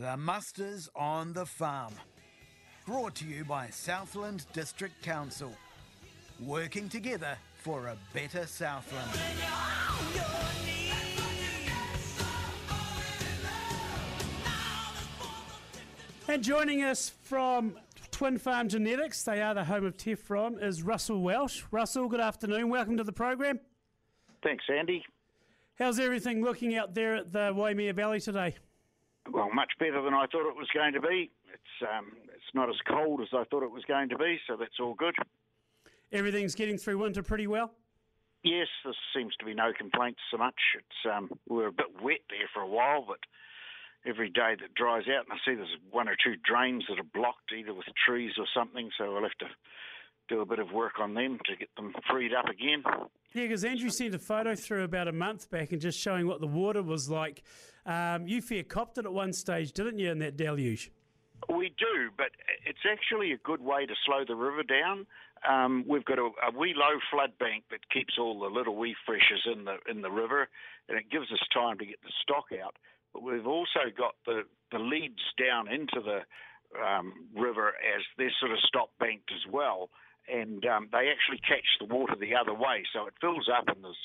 The 0.00 0.16
Musters 0.16 0.88
on 0.96 1.34
the 1.34 1.44
Farm. 1.44 1.92
Brought 2.86 3.14
to 3.16 3.26
you 3.26 3.44
by 3.44 3.68
Southland 3.68 4.46
District 4.54 4.94
Council. 5.02 5.52
Working 6.40 6.88
together 6.88 7.36
for 7.62 7.88
a 7.88 7.96
better 8.14 8.46
Southland. 8.46 9.10
And 16.28 16.42
joining 16.42 16.82
us 16.82 17.12
from 17.20 17.74
Twin 18.10 18.38
Farm 18.38 18.70
Genetics, 18.70 19.22
they 19.24 19.42
are 19.42 19.52
the 19.52 19.64
home 19.64 19.84
of 19.84 19.98
Tefrom, 19.98 20.62
is 20.62 20.82
Russell 20.82 21.20
Welsh. 21.20 21.64
Russell, 21.70 22.08
good 22.08 22.22
afternoon. 22.22 22.70
Welcome 22.70 22.96
to 22.96 23.04
the 23.04 23.12
program. 23.12 23.60
Thanks, 24.42 24.64
Andy. 24.74 25.04
How's 25.78 25.98
everything 25.98 26.42
looking 26.42 26.74
out 26.74 26.94
there 26.94 27.16
at 27.16 27.32
the 27.34 27.52
Waimea 27.54 27.92
Valley 27.92 28.20
today? 28.20 28.56
Well, 29.32 29.50
much 29.52 29.72
better 29.78 30.02
than 30.02 30.14
I 30.14 30.26
thought 30.26 30.48
it 30.48 30.56
was 30.56 30.68
going 30.74 30.92
to 30.94 31.00
be. 31.00 31.30
It's 31.52 31.88
um, 31.88 32.12
it's 32.34 32.54
not 32.54 32.68
as 32.68 32.76
cold 32.88 33.20
as 33.20 33.28
I 33.32 33.44
thought 33.44 33.62
it 33.62 33.70
was 33.70 33.84
going 33.84 34.08
to 34.10 34.18
be, 34.18 34.38
so 34.46 34.56
that's 34.56 34.80
all 34.80 34.94
good. 34.94 35.14
Everything's 36.12 36.54
getting 36.54 36.76
through 36.76 36.98
winter 36.98 37.22
pretty 37.22 37.46
well. 37.46 37.72
Yes, 38.42 38.68
there 38.84 38.94
seems 39.14 39.36
to 39.36 39.44
be 39.44 39.54
no 39.54 39.72
complaints 39.76 40.20
so 40.30 40.38
much. 40.38 40.58
It's 40.74 41.14
um, 41.14 41.30
we 41.48 41.58
were 41.58 41.68
a 41.68 41.72
bit 41.72 42.02
wet 42.02 42.20
there 42.28 42.48
for 42.52 42.62
a 42.62 42.68
while, 42.68 43.04
but 43.06 43.18
every 44.06 44.30
day 44.30 44.56
that 44.58 44.74
dries 44.74 45.04
out, 45.08 45.26
and 45.28 45.32
I 45.32 45.36
see 45.44 45.54
there's 45.54 45.76
one 45.90 46.08
or 46.08 46.16
two 46.16 46.34
drains 46.42 46.84
that 46.88 46.98
are 46.98 47.10
blocked, 47.14 47.52
either 47.56 47.74
with 47.74 47.86
trees 48.06 48.32
or 48.38 48.46
something. 48.54 48.90
So 48.96 49.14
I'll 49.14 49.22
have 49.22 49.38
to 49.40 49.46
do 50.30 50.40
a 50.40 50.46
bit 50.46 50.60
of 50.60 50.72
work 50.72 50.98
on 51.00 51.12
them 51.12 51.38
to 51.44 51.56
get 51.56 51.68
them 51.76 51.92
freed 52.08 52.32
up 52.32 52.46
again. 52.46 52.82
Yeah, 53.34 53.42
because 53.42 53.64
Andrew 53.64 53.90
sent 53.90 54.14
a 54.14 54.18
photo 54.18 54.54
through 54.54 54.84
about 54.84 55.08
a 55.08 55.12
month 55.12 55.50
back 55.50 55.72
and 55.72 55.80
just 55.80 55.98
showing 55.98 56.26
what 56.26 56.40
the 56.40 56.46
water 56.46 56.82
was 56.82 57.10
like. 57.10 57.42
Um, 57.84 58.26
you 58.26 58.40
fair 58.40 58.62
copped 58.62 58.98
it 58.98 59.04
at 59.04 59.12
one 59.12 59.32
stage, 59.32 59.72
didn't 59.72 59.98
you, 59.98 60.10
in 60.10 60.18
that 60.20 60.36
deluge? 60.36 60.90
We 61.48 61.74
do, 61.78 62.10
but 62.16 62.30
it's 62.66 62.84
actually 62.90 63.32
a 63.32 63.38
good 63.38 63.60
way 63.60 63.86
to 63.86 63.94
slow 64.06 64.24
the 64.26 64.36
river 64.36 64.62
down. 64.62 65.06
Um, 65.48 65.84
we've 65.88 66.04
got 66.04 66.18
a, 66.18 66.28
a, 66.46 66.56
wee 66.56 66.74
low 66.76 67.00
flood 67.10 67.32
bank 67.38 67.64
that 67.70 67.80
keeps 67.90 68.14
all 68.18 68.38
the 68.38 68.54
little 68.54 68.76
wee 68.76 68.94
freshers 69.06 69.48
in 69.50 69.64
the 69.64 69.76
in 69.90 70.02
the 70.02 70.10
river, 70.10 70.48
and 70.88 70.98
it 70.98 71.10
gives 71.10 71.32
us 71.32 71.38
time 71.52 71.78
to 71.78 71.86
get 71.86 72.02
the 72.02 72.12
stock 72.22 72.46
out. 72.62 72.76
But 73.14 73.22
we've 73.22 73.46
also 73.46 73.88
got 73.96 74.16
the 74.26 74.42
the 74.70 74.78
leads 74.78 75.22
down 75.38 75.72
into 75.72 76.00
the 76.04 76.20
um, 76.78 77.14
river 77.34 77.68
as 77.68 78.02
they're 78.18 78.32
sort 78.38 78.52
of 78.52 78.58
stop 78.66 78.90
banked 79.00 79.32
as 79.32 79.50
well, 79.50 79.88
and 80.32 80.64
um, 80.66 80.88
they 80.92 81.10
actually 81.10 81.38
catch 81.46 81.66
the 81.78 81.86
water 81.86 82.14
the 82.18 82.34
other 82.34 82.54
way, 82.54 82.84
so 82.92 83.06
it 83.06 83.14
fills 83.20 83.48
up 83.48 83.68
and 83.68 83.84
there's 83.84 83.96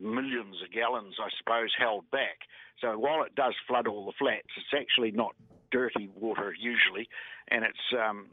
millions 0.00 0.56
of 0.62 0.72
gallons, 0.72 1.14
I 1.18 1.28
suppose, 1.38 1.72
held 1.78 2.10
back. 2.10 2.46
So 2.80 2.98
while 2.98 3.22
it 3.22 3.34
does 3.34 3.54
flood 3.66 3.86
all 3.86 4.04
the 4.04 4.12
flats, 4.18 4.48
it's 4.56 4.74
actually 4.76 5.10
not 5.10 5.34
dirty 5.70 6.08
water 6.14 6.54
usually, 6.58 7.08
and 7.48 7.64
it's 7.64 7.86
um, 7.98 8.26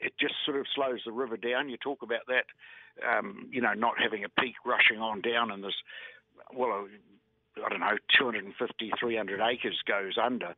it 0.00 0.12
just 0.20 0.34
sort 0.44 0.58
of 0.58 0.66
slows 0.74 1.00
the 1.04 1.12
river 1.12 1.36
down. 1.36 1.68
You 1.68 1.76
talk 1.76 2.02
about 2.02 2.26
that, 2.28 2.46
um, 3.06 3.48
you 3.50 3.60
know, 3.60 3.72
not 3.74 3.94
having 4.02 4.24
a 4.24 4.28
peak 4.28 4.56
rushing 4.64 4.98
on 4.98 5.20
down, 5.20 5.50
and 5.50 5.62
there's 5.62 5.82
well, 6.52 6.86
I 7.64 7.68
don't 7.68 7.80
know, 7.80 7.96
250, 8.18 8.92
300 9.00 9.40
acres 9.40 9.80
goes 9.86 10.14
under 10.22 10.54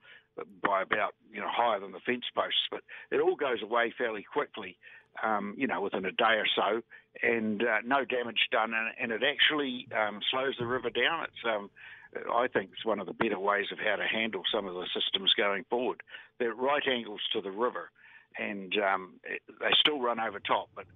by 0.63 0.83
about 0.83 1.15
you 1.33 1.41
know 1.41 1.49
higher 1.51 1.81
than 1.81 1.93
the 1.93 2.01
fence 2.01 2.25
posts, 2.35 2.69
but 2.71 2.83
it 3.11 3.21
all 3.21 3.37
goes 3.37 3.63
away 3.63 3.93
fairly 3.97 4.23
quickly. 4.23 4.77
Um, 5.21 5.55
you 5.57 5.67
know, 5.67 5.81
within 5.81 6.05
a 6.05 6.13
day 6.13 6.39
or 6.39 6.47
so, 6.55 6.81
and 7.25 7.61
uh, 7.65 7.79
no 7.85 8.05
damage 8.05 8.47
done, 8.53 8.73
and, 8.73 8.93
and 9.01 9.11
it 9.11 9.27
actually 9.27 9.89
um, 9.93 10.21
slows 10.31 10.55
the 10.61 10.67
river 10.67 10.91
down. 10.91 11.25
It's 11.25 11.45
um, 11.45 11.71
I 12.33 12.47
think 12.47 12.71
it's 12.73 12.85
one 12.85 13.01
of 13.01 13.07
the 13.07 13.13
better 13.13 13.39
ways 13.39 13.67
of 13.73 13.79
how 13.79 13.97
to 13.97 14.05
handle 14.05 14.43
some 14.53 14.67
of 14.67 14.75
the 14.75 14.87
systems 14.95 15.33
going 15.37 15.65
forward. 15.69 16.03
They're 16.39 16.51
at 16.51 16.59
right 16.59 16.83
angles 16.87 17.21
to 17.33 17.41
the 17.41 17.51
river, 17.51 17.91
and 18.39 18.73
um, 18.79 19.15
it, 19.25 19.43
they 19.61 19.71
still 19.81 20.01
run 20.01 20.21
over 20.21 20.39
top, 20.39 20.69
but 20.75 20.87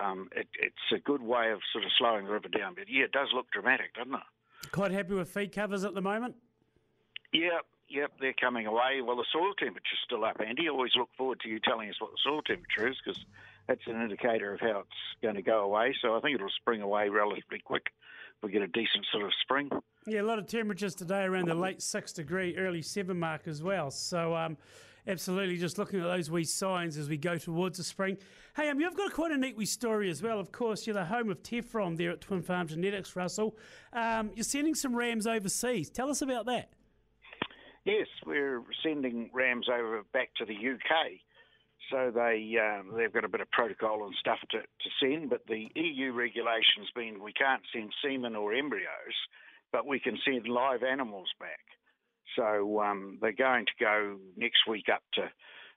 um, 0.00 0.28
it, 0.34 0.48
it's 0.60 0.74
a 0.94 0.98
good 0.98 1.22
way 1.22 1.52
of 1.52 1.60
sort 1.72 1.84
of 1.84 1.90
slowing 1.98 2.26
the 2.26 2.32
river 2.32 2.48
down. 2.48 2.74
But 2.74 2.84
yeah, 2.88 3.04
it 3.04 3.12
does 3.12 3.28
look 3.34 3.50
dramatic, 3.50 3.94
doesn't 3.94 4.14
it? 4.14 4.70
Quite 4.72 4.90
happy 4.90 5.14
with 5.14 5.28
feed 5.28 5.52
covers 5.52 5.84
at 5.84 5.94
the 5.94 6.02
moment? 6.02 6.34
Yeah, 7.32 7.58
yep, 7.88 8.12
they're 8.20 8.34
coming 8.38 8.66
away. 8.66 9.00
Well, 9.04 9.16
the 9.16 9.24
soil 9.32 9.52
temperature's 9.58 9.98
still 10.04 10.24
up, 10.24 10.40
Andy. 10.46 10.68
Always 10.68 10.92
look 10.96 11.10
forward 11.16 11.40
to 11.40 11.48
you 11.48 11.60
telling 11.60 11.88
us 11.88 12.00
what 12.00 12.10
the 12.10 12.18
soil 12.22 12.42
temperature 12.42 12.88
is 12.88 12.96
because 13.04 13.24
that's 13.68 13.86
an 13.86 14.00
indicator 14.00 14.54
of 14.54 14.60
how 14.60 14.80
it's 14.80 15.22
going 15.22 15.34
to 15.34 15.42
go 15.42 15.60
away. 15.60 15.94
So 16.00 16.16
I 16.16 16.20
think 16.20 16.34
it'll 16.34 16.48
spring 16.50 16.82
away 16.82 17.08
relatively 17.08 17.60
quick. 17.64 17.86
If 18.36 18.42
we 18.42 18.50
get 18.50 18.62
a 18.62 18.68
decent 18.68 19.06
sort 19.10 19.24
of 19.24 19.32
spring. 19.42 19.70
Yeah, 20.06 20.20
a 20.20 20.22
lot 20.22 20.38
of 20.38 20.46
temperatures 20.46 20.94
today 20.94 21.22
around 21.22 21.48
the 21.48 21.54
late 21.54 21.80
six 21.80 22.12
degree, 22.12 22.56
early 22.56 22.82
seven 22.82 23.18
mark 23.18 23.48
as 23.48 23.62
well. 23.62 23.90
So, 23.90 24.36
um, 24.36 24.58
absolutely, 25.06 25.56
just 25.56 25.78
looking 25.78 26.00
at 26.00 26.04
those 26.04 26.30
wee 26.30 26.44
signs 26.44 26.98
as 26.98 27.08
we 27.08 27.16
go 27.16 27.38
towards 27.38 27.78
the 27.78 27.84
spring. 27.84 28.18
Hey, 28.54 28.68
um, 28.68 28.78
you've 28.78 28.94
got 28.94 29.12
quite 29.14 29.32
a 29.32 29.38
neat 29.38 29.56
wee 29.56 29.64
story 29.64 30.10
as 30.10 30.22
well. 30.22 30.38
Of 30.38 30.52
course, 30.52 30.86
you're 30.86 30.92
the 30.92 31.06
home 31.06 31.30
of 31.30 31.42
Tefrom 31.42 31.96
there 31.96 32.10
at 32.10 32.20
Twin 32.20 32.42
Farm 32.42 32.68
Genetics, 32.68 33.16
Russell. 33.16 33.56
Um, 33.94 34.30
you're 34.34 34.44
sending 34.44 34.74
some 34.74 34.94
rams 34.94 35.26
overseas. 35.26 35.88
Tell 35.88 36.10
us 36.10 36.20
about 36.20 36.44
that. 36.46 36.68
Yes, 37.86 38.08
we're 38.26 38.62
sending 38.82 39.30
rams 39.32 39.68
over 39.72 40.02
back 40.12 40.28
to 40.36 40.44
the 40.44 40.52
UK. 40.52 41.20
So 41.90 42.10
they 42.12 42.56
um, 42.60 42.92
they've 42.96 43.12
got 43.12 43.24
a 43.24 43.28
bit 43.28 43.40
of 43.40 43.50
protocol 43.52 44.04
and 44.04 44.14
stuff 44.20 44.38
to, 44.50 44.58
to 44.58 44.90
send, 45.00 45.30
but 45.30 45.46
the 45.46 45.68
EU 45.74 46.12
regulations 46.12 46.90
mean 46.96 47.22
we 47.22 47.32
can't 47.32 47.62
send 47.72 47.92
semen 48.02 48.36
or 48.36 48.52
embryos 48.52 49.14
but 49.72 49.86
we 49.86 50.00
can 50.00 50.18
send 50.24 50.48
live 50.48 50.82
animals 50.82 51.28
back. 51.38 51.60
So 52.34 52.80
um, 52.80 53.18
they're 53.20 53.32
going 53.32 53.66
to 53.66 53.84
go 53.84 54.16
next 54.36 54.66
week 54.68 54.86
up 54.92 55.02
to 55.14 55.30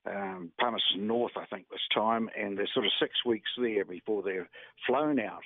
um, 0.10 0.52
Palmerston 0.60 1.08
North, 1.08 1.34
I 1.36 1.46
think, 1.46 1.68
this 1.70 1.80
time, 1.94 2.30
and 2.38 2.58
they're 2.58 2.70
sort 2.74 2.86
of 2.86 2.92
six 3.00 3.14
weeks 3.26 3.50
there 3.58 3.86
before 3.86 4.24
they're 4.24 4.50
flown 4.88 5.20
out. 5.20 5.44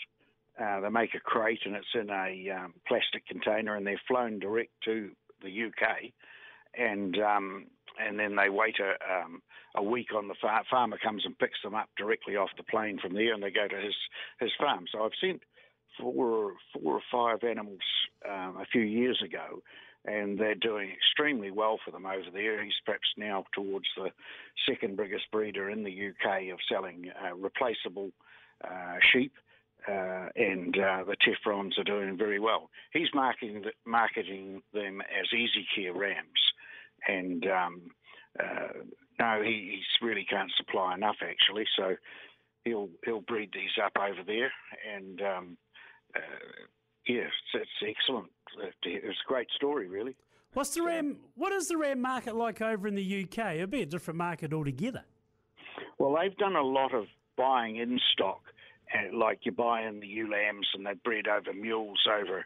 Uh, 0.60 0.82
they 0.82 0.90
make 0.90 1.16
a 1.16 1.20
crate 1.20 1.62
and 1.66 1.76
it's 1.76 1.88
in 1.96 2.10
a 2.10 2.56
um, 2.56 2.74
plastic 2.88 3.26
container, 3.28 3.76
and 3.76 3.86
they're 3.86 4.02
flown 4.08 4.40
direct 4.40 4.72
to 4.86 5.10
the 5.42 5.50
UK, 5.50 6.12
and 6.78 7.18
um, 7.20 7.66
and 8.00 8.20
then 8.20 8.36
they 8.36 8.50
wait 8.50 8.78
a, 8.80 8.92
um, 9.14 9.42
a 9.76 9.84
week 9.84 10.14
on 10.16 10.28
the 10.28 10.36
farm. 10.42 10.64
Farmer 10.70 10.98
comes 10.98 11.26
and 11.26 11.38
picks 11.38 11.62
them 11.64 11.76
up 11.76 11.90
directly 11.98 12.36
off 12.36 12.50
the 12.58 12.64
plane 12.64 13.00
from 13.00 13.14
there, 13.14 13.34
and 13.34 13.44
they 13.44 13.52
go 13.52 13.68
to 13.68 13.76
his 13.76 13.96
his 14.40 14.52
farm. 14.60 14.86
So 14.92 15.04
I've 15.04 15.12
sent 15.22 15.42
four, 16.00 16.54
four 16.74 16.96
or 16.96 17.02
five 17.12 17.48
animals 17.48 17.82
um, 18.28 18.58
a 18.60 18.66
few 18.72 18.82
years 18.82 19.22
ago, 19.24 19.62
and 20.06 20.38
they're 20.38 20.56
doing 20.56 20.90
extremely 20.92 21.52
well 21.52 21.80
for 21.84 21.92
them 21.92 22.06
over 22.06 22.30
there. 22.32 22.64
He's 22.64 22.74
perhaps 22.86 23.08
now 23.18 23.46
towards 23.54 23.86
the 23.96 24.10
second 24.68 24.98
biggest 24.98 25.30
breeder 25.32 25.70
in 25.70 25.84
the 25.84 26.10
UK 26.10 26.52
of 26.52 26.60
selling 26.70 27.12
uh, 27.24 27.36
replaceable 27.36 28.12
uh, 28.64 28.98
sheep. 29.12 29.34
Uh, 29.86 30.30
and 30.38 30.78
uh, 30.78 31.04
the 31.04 31.18
Tefroms 31.18 31.78
are 31.78 31.84
doing 31.84 32.18
very 32.18 32.40
well. 32.40 32.70
He's 32.94 33.10
marketing 33.14 33.66
marketing 33.86 34.62
them 34.74 35.02
as 35.02 35.28
Easy 35.34 35.68
Care 35.76 35.94
rams, 35.94 36.40
and 37.08 37.46
um, 37.46 37.82
uh, 38.40 38.84
no, 39.20 39.42
he 39.44 39.76
he's 39.76 40.08
really 40.08 40.26
can't 40.30 40.52
supply 40.58 40.96
enough 40.96 41.18
actually. 41.22 41.66
So 41.78 41.96
he'll 42.66 42.90
he'll 43.06 43.22
breed 43.22 43.52
these 43.54 43.72
up 43.84 43.94
over 43.98 44.24
there, 44.26 44.52
and 44.96 45.22
um, 45.22 45.58
uh, 46.16 46.66
yes, 47.08 47.32
it's 47.54 47.70
excellent. 47.98 48.32
It's 48.84 49.06
a 49.06 49.28
great 49.28 49.48
story, 49.56 49.88
really. 49.88 50.16
What's 50.54 50.76
the 50.76 50.84
ram? 50.84 51.18
What 51.36 51.52
is 51.52 51.68
the 51.68 51.78
ram 51.78 52.02
market 52.02 52.36
like 52.36 52.62
over 52.62 52.88
in 52.88 52.96
the 52.96 53.24
UK? 53.24 53.56
It'd 53.56 53.72
be 53.72 53.82
a 53.82 53.86
different 53.88 54.18
market 54.18 54.54
altogether. 54.54 55.04
Well, 55.98 56.16
they've 56.20 56.36
done 56.38 56.56
a 56.56 56.62
lot 56.62 56.94
of 56.94 57.06
buying 57.38 57.78
in 57.78 58.00
stock, 58.14 58.42
like 59.14 59.40
you 59.44 59.52
buy 59.52 59.82
in 59.82 60.00
the 60.00 60.08
ewe 60.08 60.30
lambs, 60.30 60.68
and 60.74 60.86
they 60.86 60.94
breed 61.04 61.28
over 61.28 61.54
mules 61.54 62.00
over 62.08 62.46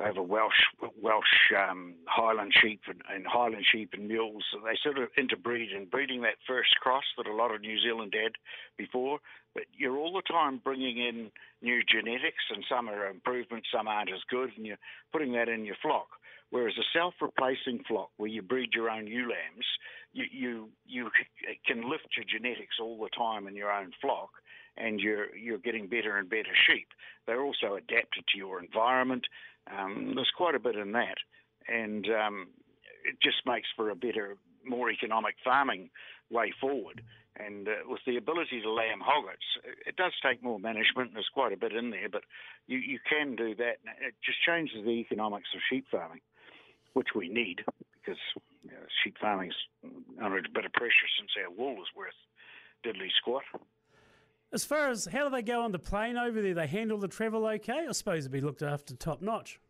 over 0.00 0.22
Welsh 0.22 0.62
Welsh 1.00 1.52
um, 1.58 1.94
Highland 2.06 2.54
sheep 2.60 2.82
and, 2.86 3.02
and, 3.12 3.26
Highland 3.26 3.66
sheep 3.70 3.90
and 3.92 4.06
mules. 4.06 4.44
They 4.64 4.78
sort 4.82 4.98
of 4.98 5.08
interbreed 5.16 5.72
and 5.72 5.90
breeding 5.90 6.22
that 6.22 6.36
first 6.46 6.70
cross 6.80 7.04
that 7.16 7.26
a 7.26 7.34
lot 7.34 7.54
of 7.54 7.60
New 7.60 7.80
Zealand 7.80 8.14
had 8.14 8.32
before. 8.76 9.18
But 9.54 9.64
you're 9.76 9.96
all 9.96 10.12
the 10.12 10.22
time 10.22 10.60
bringing 10.62 10.98
in 10.98 11.30
new 11.62 11.82
genetics, 11.82 12.44
and 12.54 12.64
some 12.68 12.88
are 12.88 13.08
improvements, 13.08 13.68
some 13.74 13.88
aren't 13.88 14.12
as 14.12 14.20
good, 14.30 14.50
and 14.56 14.64
you're 14.64 14.78
putting 15.12 15.32
that 15.32 15.48
in 15.48 15.64
your 15.64 15.76
flock. 15.82 16.08
Whereas 16.50 16.74
a 16.78 16.98
self-replacing 16.98 17.84
flock, 17.86 18.10
where 18.16 18.30
you 18.30 18.40
breed 18.40 18.70
your 18.74 18.88
own 18.88 19.06
ewe 19.06 19.22
lambs, 19.22 19.66
you, 20.12 20.24
you 20.32 20.68
you 20.86 21.10
can 21.66 21.90
lift 21.90 22.08
your 22.16 22.24
genetics 22.24 22.76
all 22.80 22.98
the 22.98 23.10
time 23.10 23.46
in 23.46 23.54
your 23.54 23.70
own 23.70 23.92
flock, 24.00 24.30
and 24.78 25.00
you're 25.00 25.34
you're 25.36 25.58
getting 25.58 25.88
better 25.88 26.16
and 26.16 26.28
better 26.28 26.54
sheep. 26.66 26.88
They're 27.26 27.42
also 27.42 27.74
adapted 27.74 28.24
to 28.28 28.38
your 28.38 28.62
environment. 28.62 29.26
Um, 29.70 30.12
there's 30.14 30.32
quite 30.36 30.54
a 30.54 30.60
bit 30.60 30.76
in 30.76 30.92
that, 30.92 31.18
and 31.68 32.06
um, 32.06 32.48
it 33.04 33.16
just 33.22 33.42
makes 33.46 33.68
for 33.76 33.90
a 33.90 33.96
better, 33.96 34.36
more 34.64 34.90
economic 34.90 35.34
farming 35.44 35.90
way 36.30 36.52
forward. 36.60 37.02
And 37.36 37.68
uh, 37.68 37.86
with 37.86 38.00
the 38.04 38.16
ability 38.16 38.62
to 38.62 38.70
lamb 38.70 39.00
hoggets, 39.00 39.44
it 39.86 39.94
does 39.96 40.12
take 40.24 40.42
more 40.42 40.58
management. 40.58 41.12
There's 41.14 41.30
quite 41.32 41.52
a 41.52 41.56
bit 41.56 41.72
in 41.72 41.90
there, 41.90 42.08
but 42.10 42.22
you, 42.66 42.78
you 42.78 42.98
can 43.08 43.36
do 43.36 43.54
that. 43.56 43.78
It 44.00 44.14
just 44.24 44.38
changes 44.44 44.84
the 44.84 44.98
economics 44.98 45.48
of 45.54 45.60
sheep 45.70 45.86
farming, 45.90 46.20
which 46.94 47.08
we 47.14 47.28
need 47.28 47.62
because 47.94 48.18
you 48.64 48.70
know, 48.70 48.82
sheep 49.04 49.16
farming 49.20 49.50
is 49.50 49.90
under 50.22 50.38
a 50.38 50.42
bit 50.52 50.64
of 50.64 50.72
pressure 50.72 51.08
since 51.18 51.30
our 51.38 51.50
wool 51.50 51.74
is 51.74 51.88
worth 51.96 52.16
diddly 52.84 53.10
squat. 53.20 53.44
As 54.52 54.64
far 54.64 54.88
as 54.88 55.06
how 55.06 55.24
do 55.24 55.30
they 55.30 55.42
go 55.42 55.62
on 55.62 55.72
the 55.72 55.78
plane 55.78 56.16
over 56.16 56.40
there? 56.40 56.54
They 56.54 56.66
handle 56.66 56.98
the 56.98 57.08
travel 57.08 57.46
okay? 57.46 57.86
I 57.88 57.92
suppose 57.92 58.20
it'd 58.20 58.32
be 58.32 58.40
looked 58.40 58.62
after 58.62 58.94
top 58.94 59.20
notch. 59.20 59.60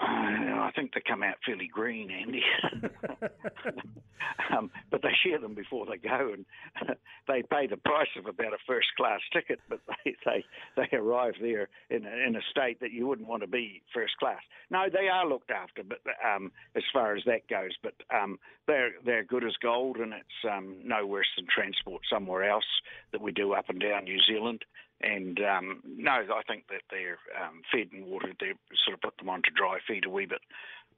Uh, 0.00 0.60
I 0.62 0.70
think 0.76 0.94
they 0.94 1.02
come 1.06 1.22
out 1.22 1.36
fairly 1.44 1.68
green, 1.68 2.10
Andy. 2.10 2.42
um, 4.56 4.70
but 4.90 5.02
they 5.02 5.12
shear 5.22 5.38
them 5.38 5.54
before 5.54 5.86
they 5.86 5.96
go, 5.96 6.32
and 6.32 6.44
they 7.28 7.42
pay 7.42 7.66
the 7.66 7.76
price 7.76 8.08
of 8.16 8.26
about 8.26 8.52
a 8.52 8.58
first 8.66 8.88
class 8.96 9.20
ticket. 9.32 9.60
But 9.68 9.80
they 10.04 10.16
they, 10.24 10.44
they 10.76 10.96
arrive 10.96 11.34
there 11.40 11.68
in 11.90 12.04
a, 12.06 12.26
in 12.26 12.36
a 12.36 12.40
state 12.50 12.80
that 12.80 12.92
you 12.92 13.06
wouldn't 13.06 13.28
want 13.28 13.42
to 13.42 13.48
be 13.48 13.82
first 13.94 14.16
class. 14.18 14.40
No, 14.70 14.86
they 14.92 15.08
are 15.08 15.28
looked 15.28 15.50
after, 15.50 15.82
but 15.82 16.00
um, 16.24 16.52
as 16.76 16.82
far 16.92 17.16
as 17.16 17.22
that 17.26 17.48
goes, 17.48 17.72
but 17.82 17.94
um, 18.14 18.38
they're 18.66 18.92
they're 19.04 19.24
good 19.24 19.44
as 19.44 19.54
gold, 19.62 19.96
and 19.96 20.12
it's 20.12 20.50
um, 20.50 20.76
no 20.84 21.06
worse 21.06 21.28
than 21.36 21.46
transport 21.52 22.02
somewhere 22.10 22.48
else 22.48 22.64
that 23.12 23.20
we 23.20 23.32
do 23.32 23.52
up 23.52 23.68
and 23.68 23.80
down 23.80 24.04
New 24.04 24.20
Zealand. 24.26 24.64
And 25.00 25.38
um, 25.40 25.80
no, 25.86 26.10
I 26.10 26.42
think 26.48 26.64
that 26.70 26.82
they're 26.90 27.18
um, 27.40 27.62
fed 27.70 27.92
and 27.92 28.06
watered. 28.06 28.36
They 28.40 28.52
sort 28.84 28.94
of 28.94 29.00
put 29.00 29.16
them 29.18 29.28
onto 29.28 29.50
dry 29.50 29.78
feed 29.86 30.06
a 30.06 30.10
wee 30.10 30.26
bit 30.26 30.40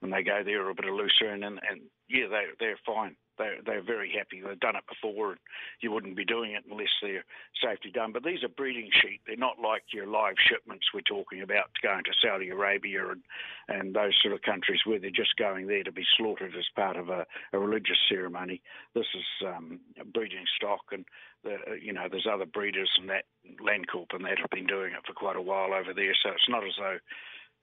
when 0.01 0.11
they 0.11 0.23
go 0.23 0.43
there, 0.45 0.69
a 0.69 0.75
bit 0.75 0.87
of 0.87 0.95
lucerne, 0.95 1.45
and, 1.45 1.61
and 1.71 1.83
yeah, 2.09 2.27
they 2.31 2.45
they're 2.59 2.81
fine. 2.87 3.17
They 3.41 3.57
they're 3.65 3.83
very 3.83 4.13
happy. 4.13 4.43
They've 4.45 4.61
done 4.61 4.77
it 4.77 4.85
before, 4.87 5.31
and 5.31 5.41
you 5.81 5.91
wouldn't 5.91 6.17
be 6.17 6.25
doing 6.25 6.53
it 6.53 6.65
unless 6.71 6.93
they're 7.01 7.25
safely 7.65 7.91
done. 7.91 8.13
But 8.13 8.23
these 8.23 8.45
are 8.45 8.49
breeding 8.49 8.91
sheep. 9.01 9.23
They're 9.27 9.37
not 9.37 9.59
like 9.59 9.83
your 9.95 10.07
live 10.07 10.35
shipments 10.39 10.93
we're 10.93 11.01
talking 11.09 11.41
about 11.41 11.73
going 11.83 12.05
to 12.05 12.13
Saudi 12.23 12.51
Arabia 12.51 13.09
and 13.09 13.23
and 13.69 13.95
those 13.95 14.13
sort 14.21 14.35
of 14.35 14.43
countries 14.43 14.81
where 14.85 14.99
they're 14.99 15.11
just 15.11 15.37
going 15.39 15.67
there 15.67 15.83
to 15.83 15.93
be 15.93 16.05
slaughtered 16.19 16.55
as 16.57 16.67
part 16.77 16.97
of 16.97 17.09
a, 17.09 17.25
a 17.55 17.59
religious 17.59 17.99
ceremony. 18.09 18.61
This 18.95 19.09
is 19.15 19.47
um, 19.47 19.81
breeding 20.13 20.45
stock, 20.57 20.85
and 20.93 21.07
the, 21.43 21.57
you 21.81 21.95
know 21.95 22.09
there's 22.11 22.29
other 22.31 22.47
breeders 22.47 22.91
and 23.01 23.09
that 23.09 23.25
Landcorp 23.59 24.13
and 24.13 24.25
that 24.27 24.39
have 24.39 24.51
been 24.51 24.67
doing 24.67 24.93
it 24.93 25.07
for 25.07 25.15
quite 25.15 25.37
a 25.37 25.43
while 25.43 25.73
over 25.73 25.95
there. 25.95 26.15
So 26.23 26.31
it's 26.31 26.49
not 26.49 26.65
as 26.65 26.77
though. 26.79 26.99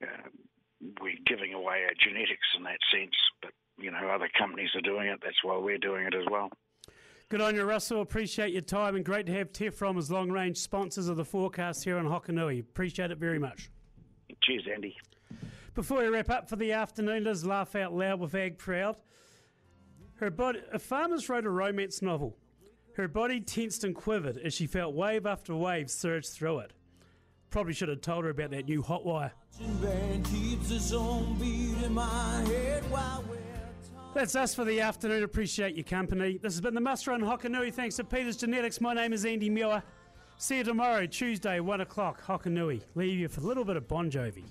Uh, 0.02 0.28
we're 1.02 1.18
giving 1.26 1.54
away 1.54 1.82
our 1.82 1.96
genetics 1.98 2.46
in 2.56 2.62
that 2.62 2.78
sense, 2.92 3.16
you 3.78 3.90
know 3.90 4.08
other 4.08 4.28
companies 4.38 4.70
are 4.74 4.80
doing 4.80 5.08
it. 5.08 5.20
That's 5.22 5.42
why 5.42 5.56
we're 5.56 5.78
doing 5.78 6.06
it 6.06 6.14
as 6.14 6.24
well. 6.30 6.50
Good 7.28 7.40
on 7.42 7.54
you, 7.54 7.64
Russell. 7.64 8.00
Appreciate 8.00 8.52
your 8.52 8.62
time 8.62 8.96
and 8.96 9.04
great 9.04 9.26
to 9.26 9.32
have 9.32 9.52
Tefrom 9.52 9.98
as 9.98 10.10
long 10.10 10.30
range 10.30 10.56
sponsors 10.56 11.08
of 11.08 11.16
the 11.16 11.24
forecast 11.24 11.84
here 11.84 11.98
on 11.98 12.06
Hokanui. 12.06 12.60
Appreciate 12.60 13.10
it 13.10 13.18
very 13.18 13.38
much. 13.38 13.70
Cheers, 14.42 14.66
Andy. 14.72 14.96
Before 15.74 15.98
we 15.98 16.08
wrap 16.08 16.30
up 16.30 16.48
for 16.48 16.56
the 16.56 16.72
afternoon, 16.72 17.24
let's 17.24 17.44
laugh 17.44 17.76
out 17.76 17.92
loud 17.92 18.18
with 18.18 18.34
Ag 18.34 18.56
Proud. 18.56 18.96
Her 20.16 20.30
body, 20.30 20.60
a 20.72 20.78
farmer's 20.78 21.28
wrote 21.28 21.44
a 21.44 21.50
romance 21.50 22.00
novel. 22.02 22.36
Her 22.96 23.06
body 23.06 23.40
tensed 23.40 23.84
and 23.84 23.94
quivered 23.94 24.38
as 24.38 24.54
she 24.54 24.66
felt 24.66 24.94
wave 24.94 25.26
after 25.26 25.54
wave 25.54 25.90
surge 25.90 26.28
through 26.28 26.60
it. 26.60 26.72
Probably 27.50 27.72
should 27.72 27.90
have 27.90 28.00
told 28.00 28.24
her 28.24 28.30
about 28.30 28.50
that 28.50 28.64
new 28.64 28.82
hot 28.82 29.04
wire. 29.04 29.32
That's 34.14 34.34
us 34.34 34.54
for 34.54 34.64
the 34.64 34.80
afternoon. 34.80 35.22
Appreciate 35.22 35.76
your 35.76 35.84
company. 35.84 36.38
This 36.38 36.54
has 36.54 36.60
been 36.60 36.74
the 36.74 36.80
Muster 36.80 37.12
on 37.12 37.20
Hokanui. 37.20 37.72
Thanks 37.72 37.96
to 37.96 38.04
Peter's 38.04 38.36
Genetics. 38.36 38.80
My 38.80 38.92
name 38.92 39.12
is 39.12 39.24
Andy 39.24 39.48
Muir. 39.48 39.82
See 40.38 40.58
you 40.58 40.64
tomorrow, 40.64 41.06
Tuesday, 41.06 41.60
1 41.60 41.80
o'clock, 41.82 42.24
Hokanui. 42.24 42.82
Leave 42.94 43.18
you 43.18 43.28
for 43.28 43.40
a 43.40 43.44
little 43.44 43.64
bit 43.64 43.76
of 43.76 43.86
Bon 43.86 44.10
Jovi. 44.10 44.44